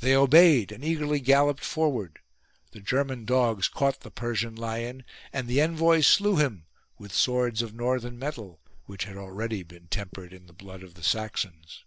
[0.00, 2.18] They obeyed and eagerly galloped forward;
[2.72, 6.66] the German dogs caught the Persian lion, and the envoys slew him
[6.98, 11.04] with swords of northern metal, which had already been tempered in the blood of the
[11.04, 11.84] Saxons.